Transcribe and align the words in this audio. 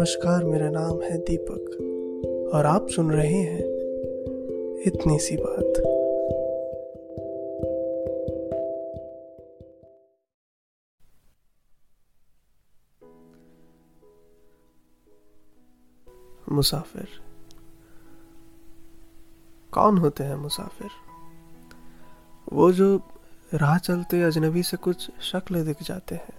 नमस्कार, 0.00 0.44
मेरा 0.44 0.70
नाम 0.70 1.00
है 1.02 1.18
दीपक 1.18 2.50
और 2.54 2.66
आप 2.66 2.88
सुन 2.88 3.10
रहे 3.10 3.34
हैं 3.34 3.58
इतनी 4.80 5.18
सी 5.18 5.36
बात। 5.40 5.72
मुसाफिर, 16.52 17.08
कौन 19.74 19.98
होते 19.98 20.24
हैं 20.24 20.36
मुसाफिर? 20.36 20.90
वो 22.52 22.72
जो 22.72 22.96
राह 23.54 23.78
चलते 23.78 24.22
अजनबी 24.22 24.62
से 24.62 24.76
कुछ 24.76 25.10
शक्ल 25.20 25.64
दिख 25.64 25.82
जाते 25.82 26.14
हैं, 26.14 26.38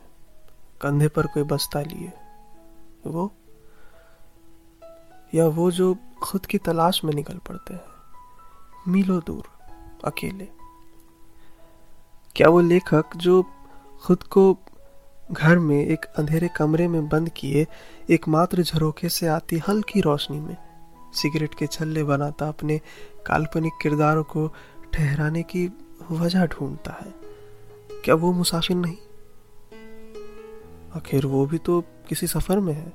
कंधे 0.82 1.08
पर 1.08 1.28
कोई 1.28 1.44
बस्ता 1.44 1.82
लिए, 1.82 2.12
वो 3.08 3.32
या 5.36 5.48
वो 5.48 5.72
जो 5.72 5.96
खुद 6.24 6.46
की 6.46 6.58
तलाश 6.58 7.04
में 7.04 7.14
निकल 7.14 7.38
पड़ते 7.38 7.74
हैं। 7.74 7.82
मीलों 8.88 9.20
दूर, 9.28 9.44
अकेले। 10.06 10.48
क्या 12.36 12.50
वो 12.50 12.60
लेखक 12.62 13.16
जो 13.18 13.44
खुद 14.04 14.24
को 14.24 14.58
घर 15.32 15.60
में 15.60 15.86
एक 15.86 16.06
अंधेरे 16.06 16.48
कमरे 16.48 16.88
में 16.88 17.08
बंद 17.10 17.30
किए, 17.30 17.68
एकमात्र 18.10 18.64
झरोखे 18.64 19.10
से 19.10 19.28
आती 19.28 19.58
हल्की 19.58 20.02
रोशनी 20.02 20.40
में, 20.40 20.58
सिगरेट 21.14 21.54
के 21.54 21.68
छल्ले 21.68 22.04
बनाता 22.04 22.48
अपने 22.48 22.78
काल्पनिक 23.26 23.74
किरदारों 23.82 24.24
को 24.24 24.48
ठहराने 24.94 25.44
की 25.44 25.68
वजह 26.12 26.46
ढूंढता 26.46 26.92
है, 26.92 27.14
क्या 28.06 28.16
वो 28.16 28.32
मुसाफिर 28.32 28.78
नहीं? 28.78 28.98
आखिर 30.96 31.26
वो 31.26 31.46
भी 31.46 31.58
तो 31.58 31.82
किसी 32.10 32.28
सफ़र 32.28 32.60
में 32.60 32.74
है। 32.74 32.94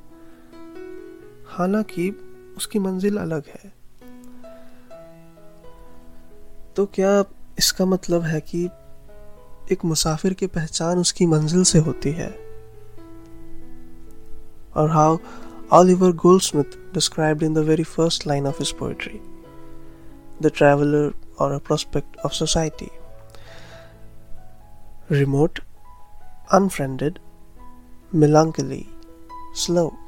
हालाँकि 1.59 2.11
उसकी 2.57 2.79
मंजिल 2.79 3.17
अलग 3.17 3.43
है। 3.47 3.73
तो 6.77 6.87
क्या 6.87 7.25
इसका 7.59 7.85
मतलब 7.85 8.23
है 8.23 8.41
कि 8.41 8.69
एक 9.73 9.84
मुसाफिर 9.84 10.33
की 10.33 10.47
पहचान 10.47 10.99
उसकी 10.99 11.27
मंजिल 11.27 11.65
से 11.65 11.79
होती 11.79 12.12
है? 12.12 12.47
और 14.77 14.91
how 14.91 15.12
all 15.12 15.19
Oliver 15.73 16.12
Goldsmith 16.41 16.95
describe 16.95 17.43
in 17.43 17.55
the 17.55 17.59
very 17.59 17.83
first 17.83 18.27
line 18.27 18.47
of 18.47 18.62
इस 18.62 18.71
poetry 18.71 19.21
the 20.43 20.47
traveller 20.47 21.12
or 21.39 21.53
a 21.53 21.59
prospect 21.59 22.17
of 22.17 22.33
society 22.33 22.91
remote 25.11 25.59
unfriended 26.53 27.19
melancholy 28.15 28.87
slow 29.55 29.99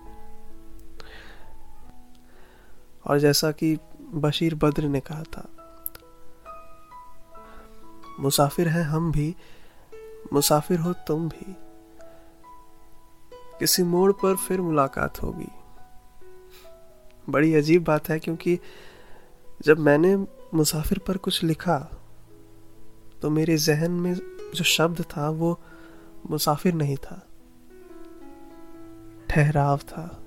और 3.09 3.19
जैसा 3.19 3.51
कि 3.51 3.79
बशीर 4.15 4.55
बद्र 4.55 4.85
ने 4.85 5.01
कहा 5.01 5.23
था, 5.23 5.49
मुसाफिर 8.21 8.69
हैं 8.69 8.83
हम 8.83 9.13
भी, 9.13 9.35
मुसाफिर 10.33 10.79
हो 10.79 10.93
तुम 10.93 11.29
भी। 11.29 11.57
किसी 13.59 13.83
मोड़ 13.83 14.13
पर 14.13 14.37
फिर 14.37 14.61
मुलाकात 14.61 15.23
होगी। 15.23 15.51
बड़ी 17.29 17.55
अजीब 17.55 17.85
बात 17.85 18.09
है 18.09 18.19
क्योंकि 18.19 18.59
जब 19.63 19.79
मैंने 19.79 20.17
मुसाफिर 20.55 20.99
पर 20.99 21.17
कुछ 21.17 21.43
लिखा 21.43 21.79
तो 23.23 23.31
मेरे 23.31 23.57
जहन 23.57 23.91
में 23.91 24.15
जो 24.55 24.65
शब्द 24.65 25.01
था, 25.03 25.31
वो 25.31 25.61
मुसाफिर 26.31 26.75
नहीं 26.75 26.97
था। 26.97 27.27
ठहराव 29.29 29.79
था। 29.79 30.25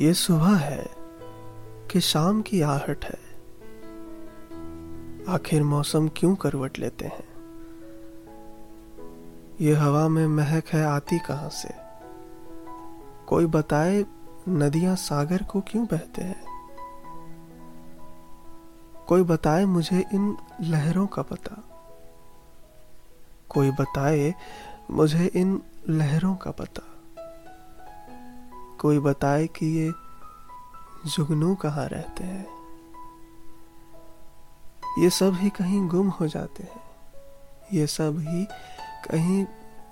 ये 0.00 0.14
सुबह 0.14 0.56
है 0.56 0.86
कि 1.90 2.00
शाम 2.00 2.42
की 2.42 2.60
आहट 2.60 3.04
है। 3.04 3.18
आखिर 5.28 5.62
मौसम 5.62 6.10
क्यों 6.16 6.34
करवट 6.34 6.78
लेते 6.78 7.04
हैं? 7.04 7.28
ये 9.60 9.74
हवा 9.74 10.08
में 10.08 10.26
महक 10.26 10.66
है 10.66 10.84
आती 10.84 11.18
कहाँ 11.18 11.48
से? 11.48 11.74
कोई 13.26 13.46
बताए 13.46 14.04
नदियाँ 14.48 14.96
सागर 14.96 15.42
को 15.42 15.60
क्यों 15.60 15.86
बहते 15.86 16.22
हैं? 16.22 16.44
कोई 19.08 19.22
बताए 19.22 19.64
मुझे 19.64 20.04
इन 20.14 20.36
लहरों 20.60 21.06
का 21.06 21.22
पता? 21.22 21.64
कोई 23.48 23.70
बताए 23.70 24.34
मुझे 24.90 25.26
इन 25.26 25.62
लहरों 25.88 26.36
का 26.36 26.50
पता? 26.50 26.95
कोई 28.80 28.98
बताए 28.98 29.46
कि 29.46 29.66
ये 29.66 29.92
जुगनू 31.10 31.54
कहाँ 31.54 31.88
रहते 31.88 32.24
हैं? 32.24 32.56
ये 34.98 35.10
सब 35.10 35.34
ही 35.34 35.50
कहीं 35.50 35.88
गुम 35.88 36.08
हो 36.08 36.26
जाते 36.26 36.62
हैं। 36.62 36.82
ये 37.72 37.86
सब 37.86 38.16
ही 38.18 38.44
कहीं 39.10 39.46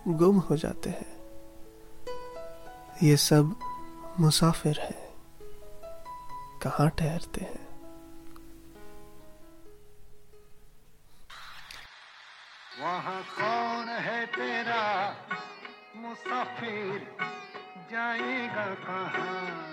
गुम 0.08 0.38
हो 0.38 0.56
जाते 0.56 0.90
हैं। 0.90 1.14
ये 3.02 3.16
सब 3.16 3.56
मुसाफिर 4.20 4.80
हैं। 4.80 5.14
कहाँ 6.62 6.88
ठहरते 6.88 7.44
हैं? 7.44 7.64
वहाँ 12.80 13.22
कौन 13.22 13.88
है 13.88 14.26
तेरा 14.26 15.16
मुसाफिर? 15.96 17.16
जाएगा 17.90 18.66
कहाँ? 18.86 19.64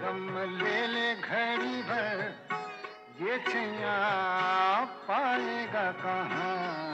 दम 0.00 0.26
ले 0.58 0.80
ले 0.86 1.08
घड़ी 1.14 1.82
भर 1.88 2.22
ये 3.22 3.38
छैया 3.48 3.96
पाएगा 5.08 5.90
कहाँ? 6.02 6.87